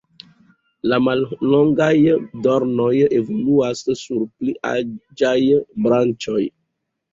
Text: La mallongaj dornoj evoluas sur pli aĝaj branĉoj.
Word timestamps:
La 0.91 0.97
mallongaj 1.07 1.89
dornoj 2.47 2.89
evoluas 3.19 3.85
sur 4.01 4.27
pli 4.33 4.59
aĝaj 4.73 5.37
branĉoj. 5.87 6.45